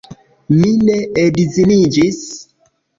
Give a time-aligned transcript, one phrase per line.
[0.61, 0.97] Mi ne
[1.27, 2.29] edziniĝis.